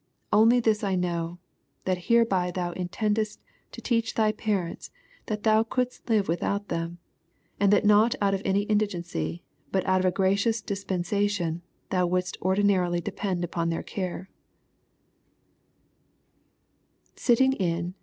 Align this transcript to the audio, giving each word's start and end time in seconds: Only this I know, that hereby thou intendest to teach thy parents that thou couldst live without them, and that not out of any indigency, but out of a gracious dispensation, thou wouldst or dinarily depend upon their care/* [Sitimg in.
Only 0.33 0.59
this 0.59 0.83
I 0.83 0.95
know, 0.95 1.37
that 1.85 2.05
hereby 2.09 2.49
thou 2.49 2.73
intendest 2.73 3.37
to 3.71 3.81
teach 3.83 4.15
thy 4.15 4.31
parents 4.31 4.89
that 5.27 5.43
thou 5.43 5.61
couldst 5.61 6.09
live 6.09 6.27
without 6.27 6.69
them, 6.69 6.97
and 7.59 7.71
that 7.71 7.85
not 7.85 8.15
out 8.19 8.33
of 8.33 8.41
any 8.43 8.63
indigency, 8.63 9.43
but 9.71 9.85
out 9.85 9.99
of 9.99 10.05
a 10.07 10.11
gracious 10.11 10.59
dispensation, 10.59 11.61
thou 11.91 12.07
wouldst 12.07 12.35
or 12.41 12.55
dinarily 12.55 12.99
depend 12.99 13.43
upon 13.43 13.69
their 13.69 13.83
care/* 13.83 14.27
[Sitimg 17.15 17.55
in. 17.61 17.93